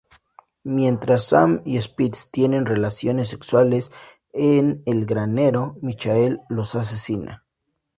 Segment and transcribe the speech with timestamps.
[0.63, 3.91] Mientras Sam y Spitz tienen relaciones sexuales
[4.33, 7.45] en el granero, Michael los asesina.